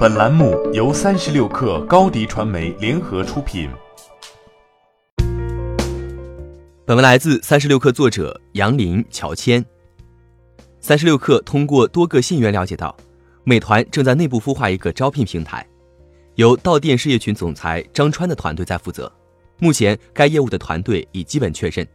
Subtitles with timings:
[0.00, 3.68] 本栏目由三十六氪高低传媒联合出品。
[6.86, 9.62] 本文来自三十六氪作者杨林、乔谦。
[10.80, 12.96] 三十六氪通过多个信源了解到，
[13.44, 15.66] 美团正在内部孵化一个招聘平台，
[16.36, 19.12] 由到店事业群总裁张川的团队在负责。
[19.58, 21.86] 目前，该业务的团队已基本确认。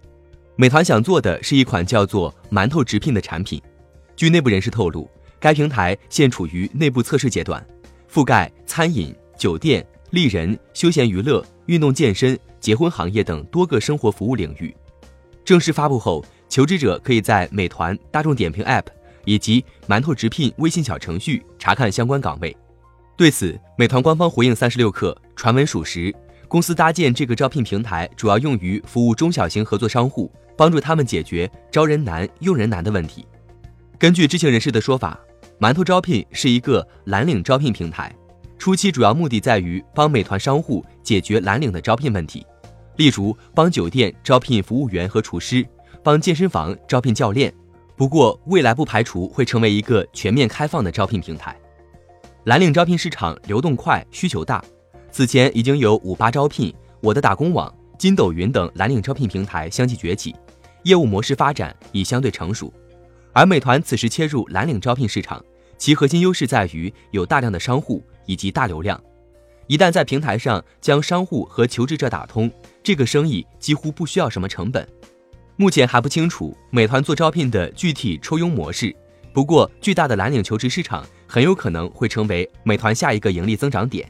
[0.55, 3.59] 美团想做的是一款叫做“馒头直聘”的产品。
[4.15, 5.09] 据内部人士透露，
[5.39, 7.65] 该平台现处于内部测试阶段，
[8.15, 14.73] 覆盖餐饮、酒店、丽人、休闲娱乐、运动健身、结婚行业等多个生活服务领域。
[15.43, 18.85] 正式发布后，求职者可以在美团、大众点评 App
[19.25, 22.55] 以及馒头直聘微信小程序查看相关岗位。
[23.17, 26.15] 对此，美团官方回应三十六氪：传闻属实，
[26.47, 30.31] 公司搭建这个招聘平台主要用于服务中小型合作商户。
[30.55, 33.27] 帮助他们解决招人难、用人难的问题。
[33.99, 35.19] 根据知情人士的说法，
[35.59, 38.13] 馒头招聘是一个蓝领招聘平台，
[38.57, 42.45] 初期主要目的在于帮美团商户解决蓝领的招聘问题，
[42.97, 45.65] 例如帮酒店招聘服务员和厨师，
[46.03, 47.53] 帮健身房招聘教练。
[47.95, 51.57] 不过，未来不排除会成为一个全面开放的招聘平台。
[52.43, 54.61] 蓝领招聘市场流动快、需求大，
[55.09, 60.35] 此前已经有五八招聘、我的打工网、筋斗云等蓝领招聘平台相继崛起。
[60.83, 62.71] 业务模式发展已相对成熟，
[63.35, 65.43] 而美团此时切入蓝领招聘市场，
[65.77, 68.99] 其核心优势在于有大量的商户以及大流量。
[69.67, 72.49] 一旦在平台上将商户和求职者打通，
[72.81, 74.87] 这个生意几乎不需要什么成本。
[75.57, 78.95] 目前还不清楚美团做招聘的具体抽佣模式，
[79.33, 84.09] 不过巨大的蓝领求职市场很有可能会成为美团下一个盈利增长点。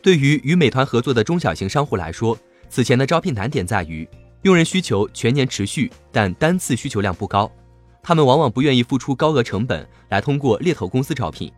[0.00, 2.38] 对于与美团合作的中小型商户来说，
[2.70, 4.08] 此前的招聘难点在于。
[4.40, 7.50] 用人需求全年持续，但单次需求量不高，
[8.04, 11.50] 他们往往不愿意付出高额成本来通过猎头公司招聘，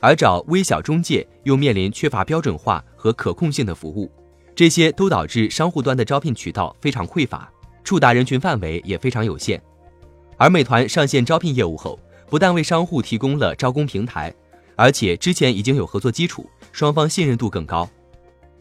[0.00, 4.08] 而找微小中介又面临缺乏标准化和可控性的服务，
[4.54, 7.50] 这些都导致商户端的招聘渠道非常匮乏，
[7.82, 9.60] 触达人群范围也非常有限。
[10.36, 11.98] 而美团上线招聘业务后，
[12.28, 14.32] 不但为商户提供了招工平台，
[14.76, 17.88] 而且之前已经有合作基础，双方信任度更高。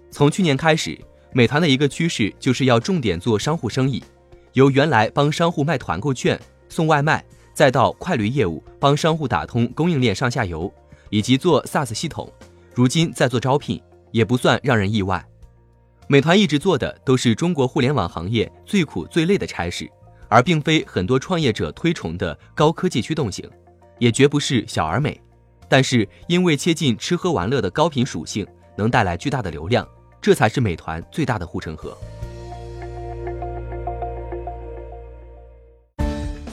[0.10, 0.98] 从去年开始。
[1.36, 4.04] 美团的一个趋势就是要重点做商户生意，
[4.52, 6.40] 由原来帮商户卖团购券、
[6.74, 7.24] 送外卖，
[7.54, 10.74] 再到快驴业务帮商户打通供应链上下游，
[11.12, 12.28] 以及做 SaaS 系统，
[12.74, 13.80] 如今在做招聘，
[14.10, 15.24] 也不算让人意外。
[16.08, 19.88] 美团一直做的都是中国互联网行业最苦最累的差事，
[20.28, 23.48] 而并非很多创业者推崇的高科技驱动型，
[24.00, 25.22] 也绝不是小而美。
[25.70, 28.46] 但是因为切近吃喝玩乐的高频属性，
[28.76, 29.88] 能带来巨大的流量。
[30.22, 31.98] 这才是美团最大的护城河。